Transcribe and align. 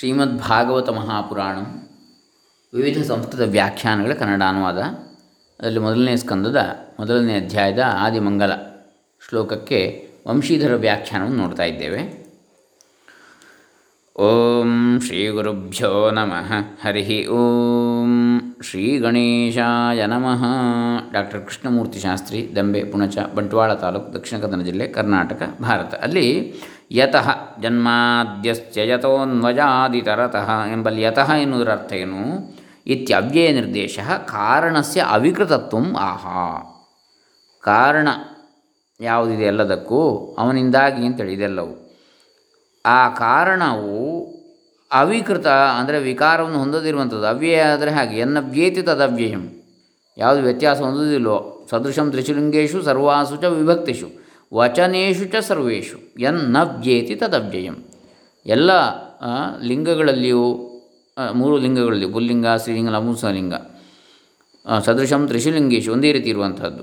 ಶ್ರೀಮದ್ 0.00 0.38
ಭಾಗವತ 0.38 0.90
ಮಹಾಪುರಾಣ. 0.90 1.54
ವಿವಿಧ 2.74 3.02
ಸಂಸ್ಕೃತ 3.02 3.40
ವ್ಯಾಖ್ಯಾನಗಳ 3.40 4.12
ಕನ್ನಡ 4.12 4.42
ಅನುವಾದ. 4.48 4.78
ಅದರಲ್ಲಿ 4.78 5.78
ಮೊದಲನೇ 5.78 6.16
ಸ್ಕಂದದ, 6.16 6.66
ಮೊದಲನೇ 7.00 7.36
ಅಧ್ಯಾಯದ 7.36 7.84
ಆದಿಮಂಗಲ 7.98 8.52
ಶ್ಲೋಕಕ್ಕೆ 9.28 10.08
ವಂಶೀಧರ 10.28 10.74
ವ್ಯಾಖ್ಯಾನವನ್ನು 10.74 11.36
ನೋಡ್ತಾ 11.36 11.62
ಇದ್ದೇವೆ. 11.62 12.20
ಓಂ 14.16 15.00
ಶ್ರೀ 15.00 15.28
ಗುರುಭ್ಯೋ 15.28 16.10
ನಮಃ. 16.10 16.52
ಹರಿ 16.86 17.26
ಓಂ. 17.26 18.40
ಶ್ರೀ 18.62 18.98
ಗಣೇಶಾಯ 18.98 20.06
ನಮಃ. 20.06 20.44
ಡಾಕ್ಟರ್ 21.12 21.44
ಕೃಷ್ಣಮೂರ್ತಿ 21.44 21.98
ಶಾಸ್ತ್ರಿ, 21.98 22.52
ದಂಬೆ, 22.56 22.84
ಪುಣಚ, 22.84 23.18
ಬಂಟ್ವಾಳ 23.34 23.74
ತಾಲೂಕು, 23.74 24.12
ದಕ್ಷಿಣ 24.12 24.38
ಕನ್ನಡ 24.38 24.64
ಜಿಲ್ಲೆ 24.64 24.88
ಕರ್ನಾಟಕ, 24.88 25.56
ಭಾರತ. 25.62 25.94
ಅಲ್ಲಿ 25.94 26.54
ಯತಃ 26.92 27.30
ಜನ್ಮಾದ್ಯಸ್ಯ 27.60 28.88
ಯತೋನ್ವಜಾದಿತರತಃ 28.88 30.50
ಎಂಬಲ್ಲಿ 30.72 31.02
ಯತಃ 31.02 31.32
ಎನ್ನುವುದರ 31.32 31.72
ಅರ್ಥ 31.72 31.92
ಏನು? 31.92 32.54
ಇತ್ಯವ್ಯಯ 32.86 33.52
ನಿರ್ದೇಶ 33.52 33.98
ಕಾರಣಸ್ಯ 34.24 35.04
ಅವಿಕೃತತ್ವ 35.10 35.76
ಆಹಾ. 35.98 36.66
ಕಾರಣ 37.62 38.08
ಯಾವುದಿದೆ 39.00 39.42
ಎಲ್ಲದಕ್ಕೂ? 39.42 40.34
ಅವನಿಂದಾಗಿ 40.38 41.06
ಅಂತೇಳಿ 41.06 41.32
ಇದೆಲ್ಲವು. 41.32 41.90
ಆ 42.86 43.08
ಕಾರಣವು 43.08 44.26
ಅವಿಕೃತ 44.92 45.46
ಅಂದರೆ 45.46 46.00
ವಿಕಾರವನ್ನು 46.00 46.58
ಹೊಂದದಿರುವಂಥದ್ದು. 46.58 47.26
ಅವ್ಯಯ 47.26 47.62
ಆದರೆ 47.62 47.90
ಹಾಗೆ, 47.90 48.18
ಎನ್ನವ್ಯೇತಿ 48.18 48.82
ತದವ್ಯಯಂ. 48.82 49.62
ಯಾವುದು 50.18 50.42
ವ್ಯತ್ಯಾಸ 50.42 50.80
ಹೊಂದುವುದಿಲ್ಲೋ 50.80 51.66
ಸದೃಶಂ 51.70 52.10
ತ್ರಿಶುಲಿಂಗೇಶು 52.10 52.82
ಸರ್ವಾಸು 52.82 53.36
ಚ 53.36 53.44
ವಿಭಕ್ತಿಷು. 53.44 54.19
ವಚನೇಶು 54.52 55.24
ಚ 55.24 55.36
ಸರ್ವೇಷು 55.40 55.98
ಎನ್ನವ್ಯೇತಿ 56.20 57.14
ತದವ್ಯಯಂ. 57.14 57.76
ಎಲ್ಲ 58.46 58.70
ಲಿಂಗಗಳಲ್ಲಿಯೂ 59.62 60.44
ಮೂರು 61.34 61.56
ಲಿಂಗಗಳಲ್ಲಿ, 61.56 62.06
ಪುಲ್ಲಿಂಗ, 62.12 62.46
ಸ್ತ್ರೀಲಿಂಗ 62.56 62.90
ನಪುಂಸಲಿಂಗ 62.90 63.54
ಸದೃಶಂ 64.84 65.22
ತ್ರಿಶುಲಿಂಗೇಶು 65.26 65.92
ಒಂದೇ 65.92 66.12
ರೀತಿ 66.12 66.28
ಇರುವಂಥದ್ದು 66.30 66.82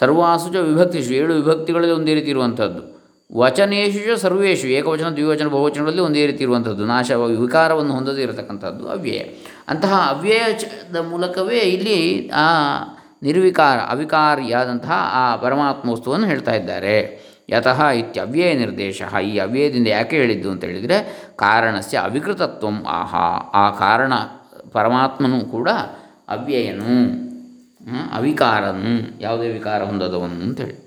ಸರ್ವಾಸು 0.00 0.52
ಚ 0.52 0.56
ವಿಭಕ್ತಿಷು 0.56 1.12
ಏಳು 1.14 1.32
ವಿಭಕ್ತಿಗಳಲ್ಲಿ 1.34 1.94
ಒಂದೇ 1.94 2.14
ರೀತಿ 2.14 2.30
ಇರುವಂಥದ್ದು 2.30 2.80
ವಚನೇಶು 3.34 4.00
ಚ 4.06 4.18
ಸರ್ವೇಶು, 4.18 4.66
ಏಕವಚನ, 4.66 5.08
ದ್ವಿವಚನ, 5.08 5.48
ಬಹುವಚನಗಳಲ್ಲಿ 5.48 6.02
ಒಂದೇ 6.02 6.26
ರೀತಿ 6.26 6.42
ಇರುವಂಥದ್ದು 6.44 6.84
ನಾಶ 6.86 7.10
ವಿಕಾರವನ್ನು 7.42 7.92
ಹೊಂದದೇ 7.92 8.22
ಇರತಕ್ಕಂಥದ್ದು 8.22 8.84
ಅವ್ಯಯ. 8.88 9.20
ಅಂತಹ 9.68 9.94
ಅವ್ಯಯದ 10.08 10.96
ಮೂಲಕವೇ 10.96 11.58
ಇಲ್ಲಿ, 11.58 11.98
ಆ 12.28 12.46
ನಿರ್ವಿಕಾರ, 13.22 13.78
ಅವಿಕಾರಿಯಾದಂತಹ 13.78 15.10
ಆ 15.12 15.36
ಪರಮಾತ್ಮ 15.36 15.90
ವಸ್ತುವನ್ನು 15.90 16.26
ಹೇಳ್ತಾ 16.26 16.52
ಇದ್ದಾರೆ. 16.52 16.96
ಯತಃ 17.50 17.84
ಇತ್ಯವ್ಯಯ 17.86 18.54
ನಿರ್ದೇಶ. 18.54 19.02
ಈ 19.22 19.38
ಅವ್ಯಯದಿಂದ 19.38 19.88
ಯಾಕೆ 19.88 20.16
ಹೇಳಿದ್ದು 20.16 20.50
ಅಂತ 20.50 20.64
ಹೇಳಿದರೆ, 20.64 20.98
ಕಾರಣಸ್ಯ 21.36 21.98
ಅವಿಕೃತತ್ವ 21.98 22.66
ಆಹಾ. 22.88 23.28
ಆ 23.54 23.70
ಕಾರಣ 23.70 24.14
ಪರಮಾತ್ಮನೂ 24.72 25.40
ಕೂಡ 25.40 25.68
ಅವ್ಯಯನು 26.28 26.94
ಅವಿಕಾರನು, 28.14 29.22
ಯಾವುದೇ 29.22 29.48
ವಿಕಾರ 29.48 29.84
ಹೊಂದದವನು 29.84 30.42
ಅಂತೇಳಿ 30.42 30.86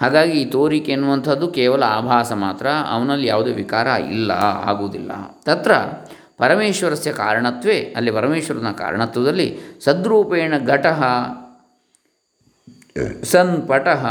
ಹಾಗಾಗಿ 0.00 0.32
ಈ 0.32 0.44
ತೋರಿಕೆ 0.44 0.92
ಎನ್ನುವಂಥದ್ದು 0.92 1.48
ಕೇವಲ 1.48 1.82
ಆಭಾಸ 1.82 2.32
ಮಾತ್ರ. 2.32 2.66
ಅವನಲ್ಲಿ 2.90 3.26
ಯಾವುದೇ 3.26 3.52
ವಿಕಾರ 3.52 3.86
ಇಲ್ಲ, 3.86 4.30
ಆಗುವುದಿಲ್ಲ. 4.70 5.12
ತತ್ರ 5.44 5.72
ಪರಮೇಶ್ವರಸ್ಯ 6.40 7.10
ಕಾರಣತ್ವೇ, 7.22 7.78
ಅಲ್ಲಿ 7.96 8.10
ಪರಮೇಶ್ವರನ 8.18 8.70
ಕಾರಣತ್ವದಲ್ಲಿ 8.82 9.48
ಸದ್ರೂಪೇಣ 9.86 10.52
ಘಟಃ 10.74 11.00
ಸನ್ 13.32 13.54
ಪಟಃ 13.70 14.02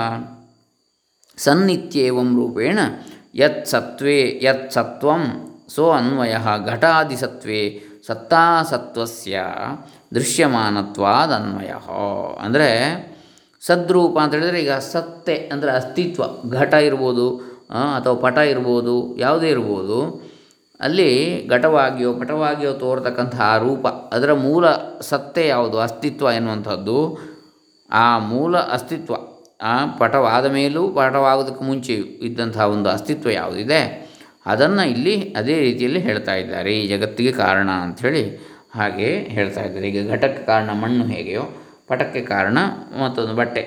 ಸನ್ನಿತ್ಯೇವಂ 1.38 2.30
ರೂಪೇಣ 2.40 2.80
ಯತ್ 3.42 3.64
ಸತ್ವೇ 3.74 4.18
ಯತ್ 4.46 4.68
ಸತ್ವಂ 4.76 5.24
ಸೋ 5.76 5.84
ಅನ್ವಯ 5.98 6.36
ಘಟಾದಿಸತ್ವೇ 6.72 7.62
ಸತ್ತಾಸತ್ವಸ್ಯ 8.08 9.44
ದೃಶ್ಯಮಾನತ್ವಾದನ್ವಯ. 10.18 11.72
ಅಂದರೆ 12.46 12.70
ಸದ್ರೂಪ 13.62 14.16
ಅಂತ 14.24 14.34
ಹೇಳಿದರೆ 14.38 14.60
ಈಗ 14.66 14.76
ಸತ್ತೆ 14.94 15.36
ಅಂದರೆ 15.54 15.72
ಅಸ್ತಿತ್ವ, 15.80 16.24
ಘಟ 16.60 16.74
ಇರ್ಬೋದು 16.90 17.28
ಅಥವಾ 17.98 18.16
ಪಟ 18.26 18.38
ಇರ್ಬೋದು, 18.54 18.96
ಯಾವುದೇ 19.26 19.50
ಇರ್ಬೋದು 19.56 20.00
ಅಲ್ಲಿ 20.82 21.10
ಘಟವಾಗಿಯೋ 21.48 22.12
ಪಟವಾಗಿಯೋ 22.14 22.72
ತೋರ್ತಕ್ಕಂತಹ 22.84 23.42
ಆ 23.54 23.58
ರೂಪ, 23.58 23.88
ಅದರ 23.88 24.32
ಮೂಲ 24.46 24.66
ಸತ್ತೆ 25.10 25.44
ಯಾವುದು? 25.48 25.78
ಅಸ್ತಿತ್ವ 25.80 26.30
ಎನ್ನುವಂಥದ್ದು. 26.36 26.98
ಆ 27.90 28.06
ಮೂಲ 28.32 28.58
ಅಸ್ತಿತ್ವ, 28.58 29.16
ಆ 29.64 29.74
ಪಟವಾದ 30.00 30.46
ಮೇಲೂ 30.52 30.84
ಪಟವಾಗೋದಕ್ಕೆ 30.90 31.64
ಮುಂಚೆ 31.64 31.96
ಇದ್ದಂತಹ 32.28 32.66
ಒಂದು 32.76 32.90
ಅಸ್ತಿತ್ವ 32.90 33.30
ಯಾವುದಿದೆ? 33.32 33.82
ಅದನ್ನು 34.46 34.84
ಇಲ್ಲಿ 34.90 35.16
ಅದೇ 35.38 35.56
ರೀತಿಯಲ್ಲಿ 35.60 36.00
ಹೇಳ್ತಾ 36.00 36.36
ಇದ್ದಾರೆ. 36.36 36.72
ಈ 36.80 36.88
ಜಗತ್ತಿಗೆ 36.88 37.32
ಕಾರಣ 37.32 37.70
ಅಂಥೇಳಿ 37.84 38.24
ಹಾಗೆ 38.76 39.10
ಹೇಳ್ತಾ 39.36 39.64
ಇದ್ದಾರೆ. 39.64 39.86
ಈಗ 39.90 40.12
ಘಟಕ್ಕೆ 40.12 40.44
ಕಾರಣ 40.46 40.70
ಮಣ್ಣು 40.84 41.06
ಹೇಗೆಯೋ, 41.06 41.44
ಪಟಕ್ಕೆ 41.88 42.22
ಕಾರಣ 42.22 42.58
ಮತ್ತೊಂದು 43.04 43.34
ಬಟ್ಟೆ 43.36 43.62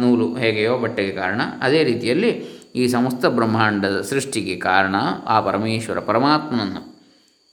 ನೂಲು 0.00 0.26
ಹೇಗೆಯೋ 0.42 0.74
ಬಟ್ಟೆಗೆ 0.78 1.12
ಕಾರಣ. 1.12 1.40
ಅದೇ 1.62 1.80
ರೀತಿಯಲ್ಲಿ 1.84 2.30
ಈ 2.74 2.82
ಸಮಸ್ತ 2.86 3.24
ಬ್ರಹ್ಮಾಂಡದ 3.36 3.96
ಸೃಷ್ಟಿಗೆ 4.00 4.54
ಕಾರಣ 4.56 4.96
ಆ 5.26 5.36
ಪರಮೇಶ್ವರ 5.40 6.00
ಪರಮಾತ್ಮನನ್ನು 6.00 6.82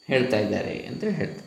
ಹೇಳ್ತಾ 0.07 0.37
ಇದ್ದಾರೆ 0.37 0.73
ಅಂತ 0.89 1.03
ಹೇಳ್ತಾರೆ. 1.19 1.45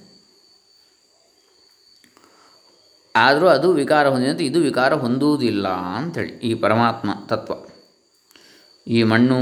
ಆದರೂ 3.15 3.47
ಅದು 3.47 3.69
ವಿಕಾರ 3.73 4.05
ಹೊಂದಿದಂತೆ 4.09 4.45
ಇದು 4.45 4.59
ವಿಕಾರ 4.61 4.93
ಹೊಂದುವುದಿಲ್ಲ 4.95 5.69
ಅಂಥೇಳಿ 5.99 6.33
ಈ 6.49 6.51
ಪರಮಾತ್ಮ 6.55 7.11
ತತ್ವ. 7.27 7.55
ಈ 8.87 9.01
ಮಣ್ಣು 9.03 9.37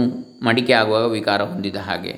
ಮಡಿಕೆ 0.44 0.72
ಆಗುವಾಗ 0.72 1.06
ವಿಕಾರ 1.10 1.42
ಹೊಂದಿದ 1.42 1.78
ಹಾಗೆ, 1.88 2.14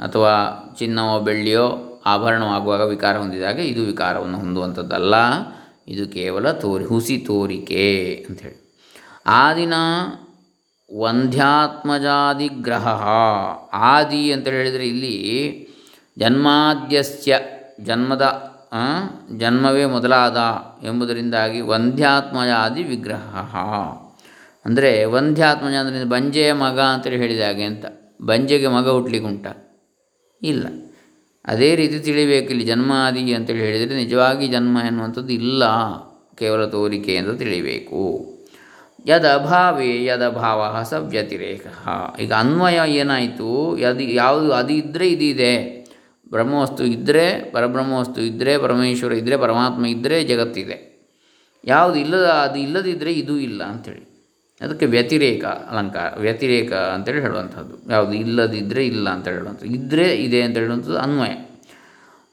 ಅಥವಾ 0.00 0.32
ಚಿನ್ನವೋ 0.78 1.14
ಬೆಳ್ಳಿಯೋ 1.20 1.64
ಆಭರಣವಾಗುವಾಗ 2.06 2.82
ವಿಕಾರ 2.88 3.14
ಹೊಂದಿದ 3.18 3.42
ಹಾಗೆ 3.42 3.64
ಇದು 3.64 3.82
ವಿಕಾರವನ್ನು 3.82 4.38
ಹೊಂದುವಂಥದ್ದಲ್ಲ. 4.38 5.14
ಇದು 5.88 6.04
ಕೇವಲ 6.08 6.52
ತೋರಿ, 6.52 6.84
ಹುಸಿ 6.84 7.16
ತೋರಿಕೆ 7.26 7.86
ಅಂಥೇಳಿ 8.28 8.58
ಆದಿನ 9.26 9.74
ವಂದ್ಯಾತ್ಮಜಾದಿಗ್ರಹ 10.98 12.86
ಆದಿ 13.72 14.32
ಅಂತ 14.32 14.48
ಹೇಳಿದರೆ 14.48 14.88
ಇಲ್ಲಿ 14.88 15.16
ಜನ್ಮಾದ್ಯಸ್ಯ, 16.18 17.38
ಜನ್ಮದ 17.80 18.52
ಜನ್ಮವೇ 19.36 19.84
ಮೊದಲಾದ 19.84 20.36
ಎಂಬುದರಿಂದಾಗಿ 20.86 21.60
ವಂಧ್ಯಾತ್ಮಜಾದಿ 21.60 22.82
ವಿಗ್ರಹ. 22.82 23.56
ಅಂದರೆ 24.64 25.04
ವಂಧ್ಯಾತ್ಮಜ 25.04 25.74
ಅಂದರೆ 25.74 26.04
ಬಂಜೆಯ 26.04 26.52
ಮಗ 26.52 26.80
ಅಂತೇಳಿ 26.80 27.16
ಹೇಳಿದ 27.16 27.40
ಹಾಗೆ 27.40 27.62
ಅಂತ. 27.62 27.84
ಬಂಜೆಗೆ 28.22 28.66
ಮಗ 28.66 28.88
ಹುಟ್ಲಿಕ್ಕುಂಟ. 28.88 29.46
ಇಲ್ಲ. 30.42 30.66
ಅದೇ 31.44 31.74
ರೀತಿ 31.74 31.98
ತಿಳಿಬೇಕು 31.98 32.50
ಇಲ್ಲಿ 32.50 32.64
ಜನ್ಮಾದಿ 32.64 33.34
ಅಂತೇಳಿ 33.34 33.60
ಹೇಳಿದರೆ 33.60 33.96
ನಿಜವಾಗಿ 33.96 34.48
ಜನ್ಮ 34.48 34.78
ಎನ್ನುವಂಥದ್ದು 34.86 35.32
ಇಲ್ಲ. 35.32 35.64
ಕೇವಲ 36.34 36.64
ತೋರಿಕೆ 36.64 37.16
ಅಂತ 37.16 37.38
ತಿಳಿಬೇಕು. 37.38 38.31
ಯದಭಾವೇ 39.06 40.04
ಯದಭಾವ 40.04 40.82
ಸ 40.82 40.92
ವ್ಯತಿರೇಕ 40.92 41.66
ಈಗ 42.20 42.32
ಅನ್ವಯ 42.32 42.78
ಏನಾಯಿತು? 42.88 43.78
ಯದು, 43.78 44.00
ಯಾವುದು, 44.00 44.52
ಅದು 44.52 44.72
ಇದ್ದರೆ 44.72 45.08
ಇದಿದೆ 45.08 45.82
ಬ್ರಹ್ಮವಸ್ತು 46.30 46.84
ಇದ್ದರೆ 46.84 47.50
ಪರಬ್ರಹ್ಮವಸ್ತು 47.50 48.20
ಇದ್ದರೆ 48.20 48.58
ಪರಮೇಶ್ವರ 48.58 49.12
ಇದ್ದರೆ 49.12 49.36
ಪರಮಾತ್ಮ 49.36 49.86
ಇದ್ದರೆ 49.86 50.24
ಜಗತ್ತಿದೆ 50.24 50.92
ಯಾವುದು 51.64 51.98
ಇಲ್ಲದ, 51.98 52.24
ಅದು 52.24 52.58
ಇಲ್ಲದಿದ್ದರೆ 52.58 53.12
ಇದು 53.12 53.38
ಇಲ್ಲ 53.38 53.62
ಅಂಥೇಳಿ. 53.64 54.08
ಅದಕ್ಕೆ 54.60 54.86
ವ್ಯತಿರೇಕ 54.86 55.44
ಅಲಂಕಾರ, 55.44 56.20
ವ್ಯತಿರೇಕ 56.20 56.72
ಅಂತೇಳಿ 56.72 57.20
ಹೇಳುವಂಥದ್ದು. 57.20 57.92
ಯಾವುದು 57.92 58.12
ಇಲ್ಲದಿದ್ದರೆ 58.12 58.86
ಇಲ್ಲ 58.86 59.10
ಅಂತ 59.10 59.28
ಹೇಳುವಂಥದ್ದು. 59.28 59.74
ಇದ್ದರೆ 59.74 60.14
ಇದೆ 60.16 60.42
ಅಂತ 60.42 60.56
ಹೇಳುವಂಥದ್ದು 60.56 60.98
ಅನ್ವಯ. 60.98 61.48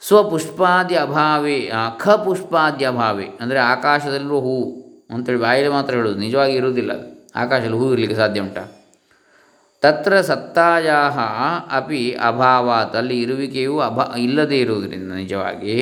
ಸ್ವಪುಷ್ಪಾದಿ 0.07 0.96
ಅಭಾವೇ 0.96 1.72
ಖ 1.97 2.09
ಪುಷ್ಪಾದಿ 2.09 2.86
ಅಭಾವೇ 2.86 3.28
ಅಂದರೆ 3.41 3.59
ಆಕಾಶದಲ್ಲಿರುವ 3.59 4.40
ಹೂವು 4.40 4.88
ಅಂತೇಳಿ 5.09 5.40
ಬಾಯಲ್ಲಿ 5.40 5.72
ಮಾತ್ರ 5.72 5.96
ಹೇಳೋದು, 5.96 6.20
ನಿಜವಾಗಿ 6.20 6.53
ಇರುವುದಿಲ್ಲ. 6.53 6.92
ಆಕಾಶದಲ್ಲಿ 7.36 7.78
ಹೂ 7.78 7.88
ಇರಲಿಕ್ಕೆ 7.94 8.18
ಸಾಧ್ಯ 8.18 8.42
ಉಂಟಾ? 8.42 8.64
ತತ್ರ 9.84 10.22
ಸತ್ತಾಯಾ 10.22 11.00
ಅಪಿ 11.72 12.12
ಅಭಾವಾತ್, 12.12 12.96
ಅಲ್ಲಿ 12.96 13.22
ಇರುವಿಕೆಯು 13.22 13.80
ಅಭಾ, 13.80 14.06
ಇಲ್ಲದೇ 14.18 14.60
ಇರುವುದರಿಂದ 14.60 15.12
ನಿಜವಾಗಿ 15.13 15.75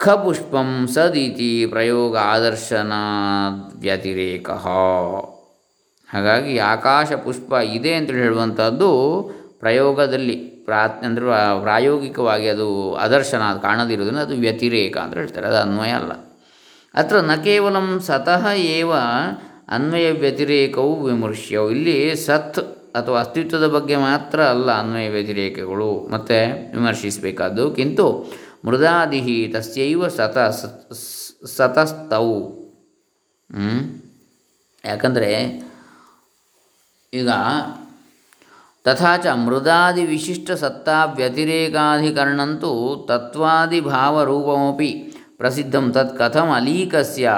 ಖಪುಷ್ಪಂ 0.00 0.22
ಪುಷ್ಪಂ 0.24 0.88
ಸದೀತಿ 0.94 1.66
ಪ್ರಯೋಗ 1.66 2.16
ಆದರ್ಶನ 2.16 2.92
ವ್ಯತಿರೇಕ 3.80 4.50
ಹಾಗಾಗಿ 6.08 6.58
ಆಕಾಶ 6.58 7.12
ಪುಷ್ಪ 7.12 7.52
ಇದೆ 7.52 7.92
ಅಂತೇಳಿ 7.94 8.22
ಹೇಳುವಂಥದ್ದು 8.22 8.90
ಪ್ರಯೋಗದಲ್ಲಿ, 9.60 10.36
ಪ್ರಾತ್, 10.66 11.04
ಅಂದರೆ 11.04 11.24
ಪ್ರಾಯೋಗಿಕವಾಗಿ 11.60 12.48
ಅದು 12.48 12.68
ಆದರ್ಶನ 12.94 13.42
ಅದು 13.50 13.60
ಅದು 14.20 14.36
ವ್ಯತಿರೇಕ 14.36 14.96
ಅಂತ 14.96 15.14
ಹೇಳ್ತಾರೆ. 15.14 15.46
ಅದು 15.46 15.56
ಅನ್ವಯ 15.56 15.90
ಅಲ್ಲ. 15.90 16.12
ಅತ್ರ 16.96 17.16
ನ 17.20 17.34
ಕೇವಲ 17.44 17.76
ಸತಃ 17.98 18.44
ಏವ 18.50 18.92
ಅನ್ವಯ 19.68 20.10
ವ್ಯತಿರೇಕವು 20.10 21.04
ವಿಮರ್ಶ್ಯವು. 21.04 21.70
ಇಲ್ಲಿ 21.70 22.16
ಸತ್ 22.16 22.58
ಅಥವಾ 22.96 23.20
ಅಸ್ತಿತ್ವದ 23.20 23.66
ಬಗ್ಗೆ 23.66 23.96
ಮಾತ್ರ 23.96 24.38
ಅಲ್ಲ 24.44 24.70
ಅನ್ವಯ 24.72 25.08
ವ್ಯತಿರೇಕಗಳು 25.08 26.08
ಮತ್ತು 26.08 26.38
ವಿಮರ್ಶಿಸಬೇಕಾದ್ದು. 26.76 27.70
ಕಿಂತು 27.70 28.06
ಮೃದಾದಿ 28.64 29.20
ತಸ್ಯೈವ 29.54 30.08
ಸತ 30.08 30.38
ಸತಸ್ತವು? 31.56 32.38
ಯಾಕಂದರೆ 34.84 35.32
ಈಗ 37.12 37.30
ತಥಾಚ 38.84 39.26
ಮೃದಾದಿ 39.26 40.04
ವಿಶಿಷ್ಟ 40.06 40.50
ಸತ್ತಾ 40.50 41.04
ವ್ಯತಿರೇಕಾಧಿಕರಣಂತೂ 41.04 42.72
ತತ್ವಾದಿಭಾವರೂಪಮಪಿ 43.08 44.90
ಪ್ರಸಿದ್ಧಂ 45.38 45.92
ತತ್ 45.92 46.18
ಕಥಂ 46.18 46.50
ಅಲೀಕಸ್ಯ 46.50 47.32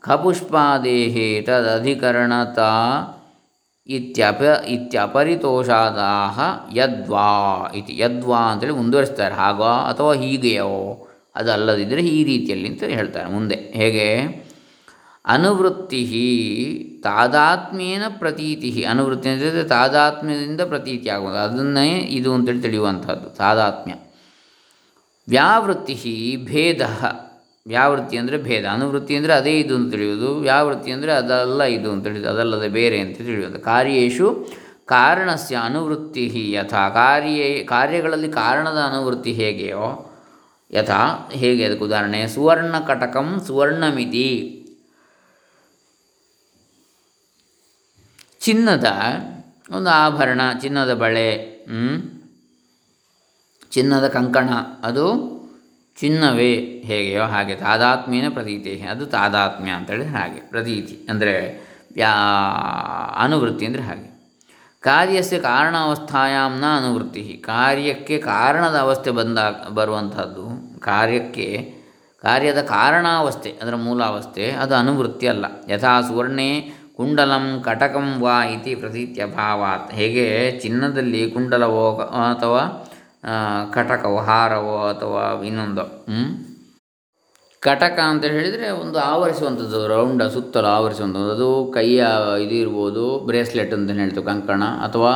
ಖಪುಷ್ಪಾದೇಹ 0.00 1.44
ತದಧಿಕರಣತಾ 1.46 2.72
ಇತ್ಯಪ 3.86 4.42
ಇತ್ಯಪರಿತೋಷಾದಾಹ 4.66 6.40
ಯದ್ವಾ 6.76 7.70
ಇತಿ 7.74 7.98
ಯದ್ವಾ 7.98 8.38
ಅಂತೇಳಿ 8.38 8.72
ಮುಂದುವರಿಸ್ತಾರೆ. 8.72 9.34
ಹಾಗೋ 9.34 9.64
ಅಥವಾ 9.64 10.14
ಹೀಗೆಯೋ 10.14 11.08
ಅದಲ್ಲದಿದ್ದರೆ 11.34 12.00
ಈ 12.00 12.24
ರೀತಿಯಲ್ಲಿ 12.24 12.68
ಅಂತ 12.68 12.82
ಹೇಳ್ತಾರೆ 12.82 13.30
ಮುಂದೆ. 13.30 13.54
ಹೇಗೆ? 13.54 14.22
ಅನುವೃತ್ತಿ 15.26 17.00
ತಾದಾತ್ಮ್ಯೇನ 17.04 18.02
ಪ್ರತೀತಿ 18.18 18.82
ಅನುವೃತ್ತಿ 18.82 19.28
ಅಂತ 19.28 19.68
ತಾದಾತ್ಮ್ಯದಿಂದ 19.68 20.60
ಪ್ರತೀತಿ 20.60 21.08
ಆಗುವುದು. 21.08 21.38
ಅದನ್ನೇ 21.38 21.98
ಇದು 21.98 22.34
ಅಂತೇಳಿ 22.34 22.62
ತಿಳಿಯುವಂಥದ್ದು 22.62 23.30
ತಾದಾತ್ಮ್ಯ. 23.30 23.94
ವ್ಯಾವೃತ್ತಿ 25.28 26.36
ಭೇದ. 26.44 26.80
ವ್ಯಾವೃತ್ತಿ 27.68 28.16
ಅಂದರೆ 28.16 28.36
ಭೇದ. 28.38 28.64
ಅನುವೃತ್ತಿ 28.66 29.14
ಅಂದರೆ 29.16 29.32
ಅದೇ 29.32 29.54
ಇದು 29.60 29.74
ಅಂತ 29.76 29.88
ತಿಳಿಯುವುದು. 29.90 30.30
ವ್ಯಾವೃತ್ತಿ 30.38 30.90
ಅಂದರೆ 30.90 31.12
ಅದಲ್ಲ 31.12 31.62
ಇದು 31.62 31.88
ಅಂತ 31.92 32.04
ತಿಳಿಯೋದು 32.04 32.30
ಅದಲ್ಲದೆ 32.30 32.68
ಬೇರೆ 32.68 32.98
ಅಂತ 33.00 33.16
ತಿಳಿಯೋದು 33.16 33.60
ಕಾರ್ಯೇಶು 33.60 34.28
ಕಾರಣಸ್ಯ 34.86 35.54
ಅನುವೃತ್ತಿ 35.64 36.24
ಯಥಾ. 36.52 36.82
ಕಾರ್ಯ, 36.88 37.40
ಕಾರ್ಯಗಳಲ್ಲಿ 37.64 38.30
ಕಾರಣದ 38.32 38.80
ಅನುವೃತ್ತಿ 38.80 39.32
ಹೇಗೆಯೋ, 39.32 39.88
ಯಥಾ, 40.70 41.00
ಹೇಗೆ 41.32 41.62
ಅದಕ್ಕೆ 41.64 41.84
ಉದಾಹರಣೆ? 41.84 42.20
ಸುವರ್ಣ 42.28 42.74
ಕಟಕಂ 42.86 43.28
ಸುವರ್ಣಮಿತಿ. 43.46 44.30
ಚಿನ್ನದ 48.40 48.88
ಒಂದು 49.70 49.90
ಆಭರಣ, 49.90 50.40
ಚಿನ್ನದ 50.62 50.92
ಬಳೆ 50.94 51.28
ಚಿನ್ನದ 53.70 54.08
ಕಂಕಣ, 54.08 54.50
ಅದು 54.84 55.06
ಚಿನ್ನವೇ 56.00 56.52
ಹೇಗೆಯೋ 56.88 57.24
ಹಾಗೆ 57.32 57.54
ತಾದಾತ್ಮ್ಯನ 57.54 58.28
ಪ್ರತೀತಿ. 58.34 58.74
ಅದು 58.92 59.06
ತಾದಾತ್ಮ್ಯ 59.16 59.70
ಅಂತೇಳಿ 59.70 60.06
ಹಾಗೆ. 60.16 60.40
ಪ್ರತೀತಿ 60.50 60.94
ಅಂದರೆ 61.10 61.34
ಅನುವೃತ್ತಿ 63.24 63.64
ಅಂದರೆ 63.66 63.82
ಹಾಗೆ. 63.82 64.06
ಕಾರ್ಯಸ್ಯ 64.80 65.38
ಕಾರಣಾವಸ್ಥಾಯಾಮ್ನ 65.50 66.64
ಅನುವೃತ್ತಿ. 66.76 67.22
ಕಾರ್ಯಕ್ಕೆ 67.46 68.16
ಕಾರಣದ 68.30 68.76
ಅವಸ್ಥೆ 68.86 69.10
ಬಂದಾಗ 69.10 69.54
ಬರುವಂಥದ್ದು 69.78 70.44
ಕಾರ್ಯಕ್ಕೆ 70.80 71.48
ಕಾರ್ಯದ 72.22 72.60
ಕಾರಣಾವಸ್ಥೆ 72.74 73.50
ಅದರ 73.62 73.74
ಮೂಲಾವಸ್ಥೆ 73.86 74.44
ಅದು 74.62 74.74
ಅನುವೃತ್ತಿ 74.74 75.26
ಅಲ್ಲ. 75.28 75.46
ಯಥಾ 75.70 75.94
ಸುವರ್ಣೇ 76.08 76.50
ಕುಂಡಲಂ 76.96 77.44
ಕಟಕಂ 77.64 78.06
ವಾ 78.20 78.36
ಇತಿ 78.54 78.72
ಪ್ರತೀತ್ಯಭಾವಾತ್ 78.74 79.90
ಹೇಗೆ 79.98 80.24
ಚಿನ್ನದಲ್ಲಿ 80.62 81.20
ಕುಂಡಲವೋ 81.30 81.84
ಅಥವಾ 82.30 82.62
ಕಟಕವೋ, 83.74 84.20
ಹಾರವೋ 84.28 84.76
ಅಥವಾ 84.92 85.22
ಇನ್ನೊಂದು 85.48 85.84
ಕಟಕ 87.62 87.98
ಅಂತ 88.12 88.24
ಹೇಳಿದರೆ 88.34 88.66
ಒಂದು 88.82 88.98
ಆವರಿಸುವಂಥದ್ದು, 88.98 89.78
ರೌಂಡ, 89.86 90.22
ಸುತ್ತಲೂ 90.34 90.68
ಆವರಿಸುವಂಥದ್ದು. 90.68 91.30
ಅದು 91.32 91.48
ಕೈಯ 91.74 92.02
ಇದು 92.44 92.54
ಇರ್ಬೋದು, 92.54 93.04
ಬ್ರೇಸ್ಲೆಟ್ 93.18 93.74
ಅಂತ 93.74 93.96
ಹೇಳ್ತೀವಿ, 94.00 94.26
ಕಂಕಣ 94.26 94.64
ಅಥವಾ 94.86 95.12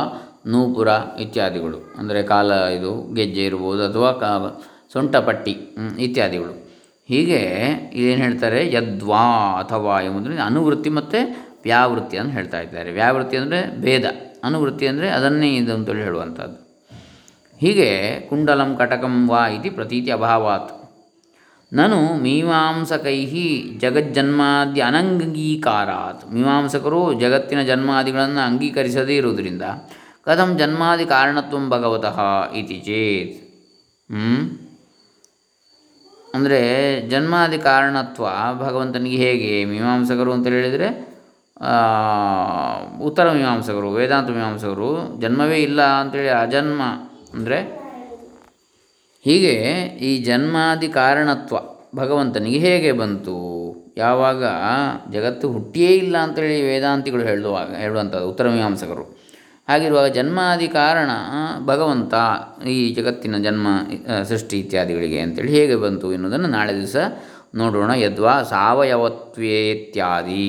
ನೂಪುರ 0.53 0.89
ಇತ್ಯಾದಿಗಳು. 1.19 1.79
ಅಂದರೆ 1.99 2.21
ಕಾಲ 2.23 2.51
ಇದು, 2.77 2.91
ಗೆಜ್ಜೆ 3.13 3.45
ಇರ್ಬೋದು, 3.45 3.81
ಅಥವಾ 3.89 4.11
ಕಾ 4.23 4.31
ಸೊಂಟಪಟ್ಟಿ 4.93 5.53
ಇತ್ಯಾದಿಗಳು. 6.07 6.53
ಹೀಗೆ 7.09 7.39
ಏನು 8.03 8.19
ಹೇಳ್ತಾರೆ? 8.23 8.59
ಯದ್ವಾ 8.73 9.23
ಅಥವಾ 9.61 9.95
ಎಂಬುದರಿಂದ 10.01 10.43
ಅನುವೃತ್ತಿ 10.51 10.89
ಮತ್ತು 10.89 11.21
ವ್ಯಾವೃತ್ತಿ 11.63 12.15
ಅಂತ 12.17 12.31
ಹೇಳ್ತಾ 12.33 12.59
ಇದ್ದಾರೆ. 12.59 12.91
ವ್ಯಾವೃತ್ತಿ 12.91 13.37
ಅಂದರೆ 13.37 13.61
ಭೇದ. 13.81 14.05
ಅನುವೃತ್ತಿ 14.43 14.85
ಅಂದರೆ 14.87 15.09
ಅದನ್ನೇ 15.09 15.49
ಇದು 15.61 15.73
ಅಂತೇಳಿ 15.73 16.03
ಹೇಳುವಂಥದ್ದು. 16.09 16.57
ಹೀಗೆ 17.63 17.89
ಕುಂಡಲಂ 18.29 18.69
ಕಟಕಂ 18.79 19.15
ವಾ 19.31 19.41
ಇತಿ 19.55 19.69
ಪ್ರತೀತಿ 19.77 20.09
ಅಭಾವಾತ್. 20.17 20.71
ನಾನು 21.71 21.97
ಮೀಮಾಂಸಕೈ 22.23 23.19
ಜಗಜ್ಜನ್ಮಾದಿ 23.83 24.81
ಅನಂಗೀಕಾರಾತ್. 24.87 26.23
ಮೀಮಾಂಸಕರು 26.33 26.99
ಜಗತ್ತಿನ 27.21 27.61
ಜನ್ಮಾದಿಗಳನ್ನು 27.69 28.41
ಅಂಗೀಕರಿಸದೇ 28.47 29.15
ಇರುವುದರಿಂದ 29.21 29.63
ಕಥಂ 30.27 30.49
ಜನ್ಮಾದಿ 30.59 31.05
ಕಾರಣತ್ವ 31.13 31.61
ಭಗವತಃ 31.73 32.17
ಇತಿ 32.59 32.77
ಚೇತ್. 32.87 33.37
ಅಂದರೆ 36.35 36.59
ಜನ್ಮಾದಿ 37.11 37.57
ಕಾರಣತ್ವ 37.67 38.27
ಭಗವಂತನಿಗೆ 38.61 39.17
ಹೇಗೆ? 39.23 39.51
ಮೀಮಾಂಸಕರು 39.71 40.31
ಅಂತ 40.35 40.45
ಹೇಳಿದರೆ 40.55 40.87
ಉತ್ತರ 43.07 43.25
ಮೀಮಾಂಸಕರು, 43.39 43.89
ವೇದಾಂತ 43.97 44.29
ಮೀಮಾಂಸಕರು 44.37 44.91
ಜನ್ಮವೇ 45.23 45.59
ಇಲ್ಲ 45.67 45.81
ಅಂತೇಳಿ 46.01 46.31
ಅಜನ್ಮ 46.43 46.81
ಅಂದರೆ 47.33 47.59
ಹೀಗೆ 49.25 49.55
ಈ 50.07 50.11
ಜನ್ಮಾದಿ 50.23 50.87
ಕಾರಣತ್ವ 50.99 51.57
ಭಗವಂತನಿಗೆ 51.95 52.59
ಹೇಗೆ 52.59 52.91
ಬಂತು? 53.01 53.35
ಯಾವಾಗ 53.97 54.43
ಜಗತ್ತು 55.11 55.45
ಹುಟ್ಟಿಯೇ 55.51 55.91
ಇಲ್ಲ 56.03 56.15
ಅಂತೇಳಿ 56.17 56.55
ವೇದಾಂತಿಗಳು 56.61 57.23
ಹೇಳುವಾಗ, 57.23 57.69
ಹೇಳುವಂಥದ್ದು 57.83 58.29
ಉತ್ತರ 58.29 58.45
ಮೀಮಾಂಸಕರು 58.49 59.05
ಹಾಗಿರುವಾಗ 59.67 60.07
ಜನ್ಮಾದಿ 60.17 60.67
ಕಾರಣ 60.67 61.11
ಭಗವಂತ 61.65 62.13
ಈ 62.75 62.77
ಜಗತ್ತಿನ 62.93 63.35
ಜನ್ಮ 63.37 63.67
ಸೃಷ್ಟಿ 64.29 64.57
ಇತ್ಯಾದಿಗಳಿಗೆ 64.59 65.19
ಅಂತೇಳಿ 65.25 65.51
ಹೇಗೆ 65.57 65.75
ಬಂತು 65.83 66.07
ಎನ್ನುವುದನ್ನು 66.13 66.49
ನಾಳೆ 66.57 66.73
ದಿವಸ 66.79 66.97
ನೋಡೋಣ. 67.55 67.91
ಯದ್ವಾ 68.05 68.33
ಸಾವಯವತ್ವೇತ್ಯಾದಿ, 68.53 70.47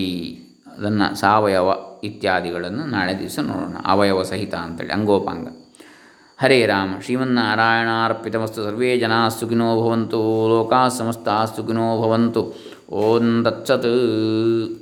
ಅದನ್ನು 0.77 1.09
ಸಾವಯವ 1.17 1.69
ಇತ್ಯಾದಿಗಳನ್ನು 2.05 2.87
ನಾಳೆ 2.87 3.15
ದಿವಸ 3.19 3.39
ನೋಡೋಣ. 3.51 3.77
ಅವಯವ 3.95 4.23
ಸಹಿತ 4.33 4.55
ಅಂತೇಳಿ 4.67 4.93
ಅಂಗೋಪಾಂಗ. 4.93 5.47
ಹರೇ 6.43 6.67
ರಾಮ. 6.67 6.95
ಶ್ರೀಮನ್ನಾರಾಯಣಾರ್ಪಿತಮಸ್ತು. 7.05 8.65
ಸರ್ವೇ 8.65 8.99
ಜನಾ 8.99 9.29
ಸುಖಿನೋ 9.29 9.83
ಭವಂತು. 9.83 10.49
ಲೋಕಾ 10.49 10.89
ಸಮಸ್ತ 10.89 11.29
ಸುಖಿನೋ 11.57 12.03
ಭವಂತು. 12.03 12.55
ಓಂ 12.91 13.45
ತತ್ಸತ್. 13.45 13.87